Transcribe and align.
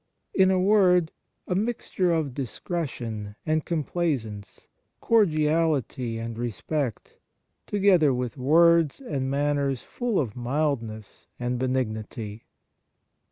In 0.33 0.49
a 0.49 0.59
word, 0.59 1.11
a 1.47 1.53
mixture 1.53 2.11
of 2.11 2.33
discretion 2.33 3.35
and 3.45 3.63
complaisance, 3.63 4.65
cordiality 4.99 6.17
and 6.17 6.39
respect, 6.39 7.19
together 7.67 8.11
with 8.11 8.35
words 8.35 8.99
and 8.99 9.29
manners 9.29 9.83
full 9.83 10.19
of 10.19 10.35
mildness 10.35 11.27
and 11.39 11.59
benignity. 11.59 12.47